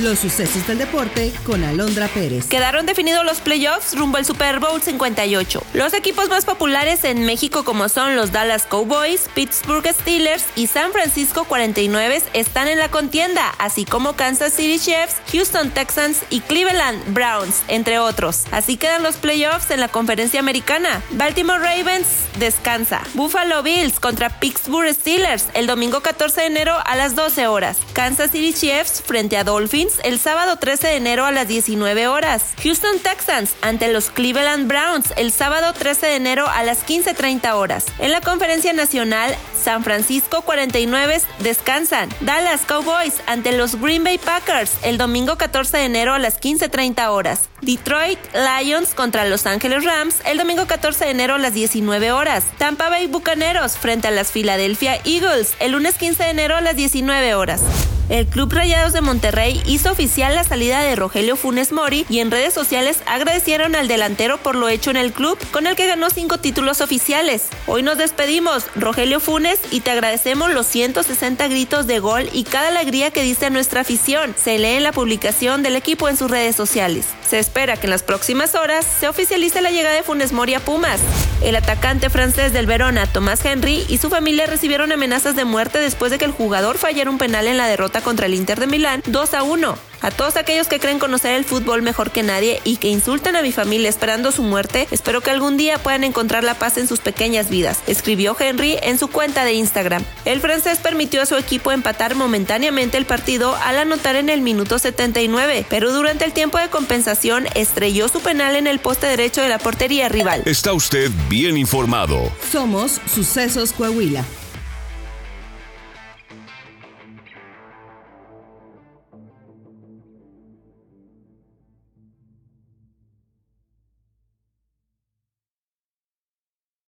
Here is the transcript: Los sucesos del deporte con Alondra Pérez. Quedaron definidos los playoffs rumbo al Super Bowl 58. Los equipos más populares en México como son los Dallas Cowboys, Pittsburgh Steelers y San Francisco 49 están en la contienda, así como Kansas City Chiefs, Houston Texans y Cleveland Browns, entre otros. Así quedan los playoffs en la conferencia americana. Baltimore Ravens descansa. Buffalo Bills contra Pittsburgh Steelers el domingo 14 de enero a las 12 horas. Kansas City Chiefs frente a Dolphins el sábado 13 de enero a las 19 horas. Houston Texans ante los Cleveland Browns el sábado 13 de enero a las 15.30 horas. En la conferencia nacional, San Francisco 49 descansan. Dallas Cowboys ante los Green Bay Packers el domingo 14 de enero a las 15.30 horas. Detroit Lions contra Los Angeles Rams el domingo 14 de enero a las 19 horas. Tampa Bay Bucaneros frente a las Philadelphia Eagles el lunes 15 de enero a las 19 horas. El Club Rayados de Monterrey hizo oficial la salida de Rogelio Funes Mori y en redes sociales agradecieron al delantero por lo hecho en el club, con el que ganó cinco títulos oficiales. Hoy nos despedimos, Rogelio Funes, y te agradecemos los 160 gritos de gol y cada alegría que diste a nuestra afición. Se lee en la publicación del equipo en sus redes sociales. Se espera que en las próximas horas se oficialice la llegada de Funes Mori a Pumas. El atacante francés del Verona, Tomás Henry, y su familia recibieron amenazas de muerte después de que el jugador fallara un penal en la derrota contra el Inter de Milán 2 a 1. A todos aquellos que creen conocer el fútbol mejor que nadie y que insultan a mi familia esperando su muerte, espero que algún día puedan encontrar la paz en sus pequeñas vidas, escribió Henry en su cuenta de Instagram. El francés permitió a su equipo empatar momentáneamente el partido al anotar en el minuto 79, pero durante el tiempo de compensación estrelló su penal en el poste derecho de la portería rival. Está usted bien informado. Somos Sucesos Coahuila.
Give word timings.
Los 0.00 0.20
sucesos 0.20 0.66
del 0.66 0.78
deporte 0.78 1.30
con 1.44 1.62
Alondra 1.62 2.08
Pérez. 2.08 2.46
Quedaron 2.46 2.86
definidos 2.86 3.22
los 3.22 3.40
playoffs 3.40 3.94
rumbo 3.94 4.16
al 4.16 4.24
Super 4.24 4.58
Bowl 4.58 4.80
58. 4.80 5.62
Los 5.74 5.92
equipos 5.92 6.30
más 6.30 6.46
populares 6.46 7.04
en 7.04 7.26
México 7.26 7.64
como 7.66 7.90
son 7.90 8.16
los 8.16 8.32
Dallas 8.32 8.64
Cowboys, 8.64 9.28
Pittsburgh 9.34 9.86
Steelers 9.86 10.46
y 10.56 10.68
San 10.68 10.92
Francisco 10.92 11.44
49 11.44 12.22
están 12.32 12.68
en 12.68 12.78
la 12.78 12.90
contienda, 12.90 13.54
así 13.58 13.84
como 13.84 14.14
Kansas 14.14 14.54
City 14.54 14.78
Chiefs, 14.78 15.16
Houston 15.32 15.70
Texans 15.70 16.20
y 16.30 16.40
Cleveland 16.40 17.12
Browns, 17.12 17.62
entre 17.68 17.98
otros. 17.98 18.44
Así 18.52 18.78
quedan 18.78 19.02
los 19.02 19.16
playoffs 19.16 19.70
en 19.70 19.80
la 19.80 19.88
conferencia 19.88 20.40
americana. 20.40 21.02
Baltimore 21.10 21.58
Ravens 21.58 22.06
descansa. 22.38 23.02
Buffalo 23.12 23.62
Bills 23.62 24.00
contra 24.00 24.40
Pittsburgh 24.40 24.94
Steelers 24.94 25.48
el 25.52 25.66
domingo 25.66 26.00
14 26.00 26.40
de 26.40 26.46
enero 26.46 26.74
a 26.86 26.96
las 26.96 27.14
12 27.14 27.48
horas. 27.48 27.76
Kansas 27.92 28.30
City 28.30 28.54
Chiefs 28.54 29.02
frente 29.04 29.36
a 29.36 29.44
Dolphins 29.44 29.89
el 30.04 30.18
sábado 30.18 30.56
13 30.56 30.88
de 30.88 30.96
enero 30.96 31.24
a 31.24 31.32
las 31.32 31.48
19 31.48 32.06
horas. 32.08 32.42
Houston 32.62 32.98
Texans 33.00 33.54
ante 33.62 33.92
los 33.92 34.10
Cleveland 34.10 34.68
Browns 34.68 35.12
el 35.16 35.32
sábado 35.32 35.72
13 35.72 36.06
de 36.06 36.16
enero 36.16 36.46
a 36.48 36.62
las 36.62 36.86
15.30 36.86 37.54
horas. 37.54 37.86
En 37.98 38.12
la 38.12 38.20
conferencia 38.20 38.72
nacional, 38.72 39.34
San 39.60 39.84
Francisco 39.84 40.42
49 40.42 41.20
descansan. 41.40 42.08
Dallas 42.20 42.62
Cowboys 42.66 43.14
ante 43.26 43.52
los 43.52 43.80
Green 43.80 44.04
Bay 44.04 44.18
Packers 44.18 44.72
el 44.82 44.98
domingo 44.98 45.36
14 45.36 45.78
de 45.78 45.84
enero 45.84 46.14
a 46.14 46.18
las 46.18 46.40
15.30 46.40 47.08
horas. 47.08 47.48
Detroit 47.60 48.18
Lions 48.34 48.94
contra 48.94 49.24
Los 49.24 49.46
Angeles 49.46 49.84
Rams 49.84 50.16
el 50.24 50.38
domingo 50.38 50.66
14 50.66 51.04
de 51.04 51.10
enero 51.10 51.34
a 51.34 51.38
las 51.38 51.54
19 51.54 52.12
horas. 52.12 52.44
Tampa 52.58 52.88
Bay 52.88 53.06
Bucaneros 53.06 53.76
frente 53.76 54.08
a 54.08 54.10
las 54.10 54.32
Philadelphia 54.32 55.00
Eagles 55.04 55.54
el 55.60 55.72
lunes 55.72 55.96
15 55.96 56.24
de 56.24 56.30
enero 56.30 56.56
a 56.56 56.60
las 56.60 56.76
19 56.76 57.34
horas. 57.34 57.62
El 58.10 58.26
Club 58.26 58.52
Rayados 58.52 58.92
de 58.92 59.02
Monterrey 59.02 59.62
hizo 59.66 59.92
oficial 59.92 60.34
la 60.34 60.42
salida 60.42 60.80
de 60.80 60.96
Rogelio 60.96 61.36
Funes 61.36 61.70
Mori 61.70 62.04
y 62.08 62.18
en 62.18 62.32
redes 62.32 62.52
sociales 62.52 62.98
agradecieron 63.06 63.76
al 63.76 63.86
delantero 63.86 64.38
por 64.38 64.56
lo 64.56 64.68
hecho 64.68 64.90
en 64.90 64.96
el 64.96 65.12
club, 65.12 65.38
con 65.52 65.68
el 65.68 65.76
que 65.76 65.86
ganó 65.86 66.10
cinco 66.10 66.38
títulos 66.38 66.80
oficiales. 66.80 67.44
Hoy 67.68 67.84
nos 67.84 67.98
despedimos, 67.98 68.66
Rogelio 68.74 69.20
Funes, 69.20 69.60
y 69.70 69.78
te 69.78 69.92
agradecemos 69.92 70.52
los 70.52 70.66
160 70.66 71.46
gritos 71.46 71.86
de 71.86 72.00
gol 72.00 72.28
y 72.32 72.42
cada 72.42 72.66
alegría 72.66 73.12
que 73.12 73.22
diste 73.22 73.46
a 73.46 73.50
nuestra 73.50 73.82
afición. 73.82 74.34
Se 74.36 74.58
lee 74.58 74.74
en 74.74 74.82
la 74.82 74.90
publicación 74.90 75.62
del 75.62 75.76
equipo 75.76 76.08
en 76.08 76.16
sus 76.16 76.28
redes 76.28 76.56
sociales. 76.56 77.06
Se 77.24 77.38
espera 77.38 77.76
que 77.76 77.86
en 77.86 77.90
las 77.90 78.02
próximas 78.02 78.56
horas 78.56 78.84
se 78.98 79.06
oficialice 79.06 79.60
la 79.60 79.70
llegada 79.70 79.94
de 79.94 80.02
Funes 80.02 80.32
Mori 80.32 80.54
a 80.54 80.60
Pumas. 80.60 81.00
El 81.42 81.56
atacante 81.56 82.10
francés 82.10 82.52
del 82.52 82.66
Verona, 82.66 83.06
Tomás 83.06 83.44
Henry, 83.44 83.86
y 83.88 83.96
su 83.96 84.10
familia 84.10 84.46
recibieron 84.46 84.92
amenazas 84.92 85.36
de 85.36 85.46
muerte 85.46 85.78
después 85.78 86.10
de 86.10 86.18
que 86.18 86.26
el 86.26 86.32
jugador 86.32 86.76
fallara 86.76 87.10
un 87.10 87.16
penal 87.16 87.46
en 87.46 87.56
la 87.56 87.66
derrota 87.66 88.02
contra 88.02 88.26
el 88.26 88.34
Inter 88.34 88.60
de 88.60 88.66
Milán 88.66 89.02
2 89.06 89.34
a 89.34 89.42
1. 89.42 89.89
A 90.02 90.10
todos 90.10 90.36
aquellos 90.36 90.66
que 90.66 90.80
creen 90.80 90.98
conocer 90.98 91.34
el 91.34 91.44
fútbol 91.44 91.82
mejor 91.82 92.10
que 92.10 92.22
nadie 92.22 92.60
y 92.64 92.76
que 92.76 92.88
insultan 92.88 93.36
a 93.36 93.42
mi 93.42 93.52
familia 93.52 93.90
esperando 93.90 94.32
su 94.32 94.42
muerte, 94.42 94.88
espero 94.90 95.20
que 95.20 95.30
algún 95.30 95.58
día 95.58 95.76
puedan 95.78 96.04
encontrar 96.04 96.42
la 96.42 96.54
paz 96.54 96.78
en 96.78 96.88
sus 96.88 97.00
pequeñas 97.00 97.50
vidas, 97.50 97.80
escribió 97.86 98.34
Henry 98.38 98.78
en 98.82 98.98
su 98.98 99.08
cuenta 99.08 99.44
de 99.44 99.52
Instagram. 99.52 100.02
El 100.24 100.40
francés 100.40 100.78
permitió 100.78 101.20
a 101.20 101.26
su 101.26 101.36
equipo 101.36 101.70
empatar 101.70 102.14
momentáneamente 102.14 102.96
el 102.96 103.04
partido 103.04 103.54
al 103.56 103.78
anotar 103.78 104.16
en 104.16 104.30
el 104.30 104.40
minuto 104.40 104.78
79, 104.78 105.66
pero 105.68 105.92
durante 105.92 106.24
el 106.24 106.32
tiempo 106.32 106.58
de 106.58 106.70
compensación 106.70 107.46
estrelló 107.54 108.08
su 108.08 108.20
penal 108.20 108.56
en 108.56 108.66
el 108.66 108.78
poste 108.78 109.06
derecho 109.06 109.42
de 109.42 109.50
la 109.50 109.58
portería 109.58 110.08
rival. 110.08 110.42
Está 110.46 110.72
usted 110.72 111.10
bien 111.28 111.58
informado. 111.58 112.32
Somos 112.50 113.00
Sucesos 113.12 113.72
Coahuila. 113.72 114.24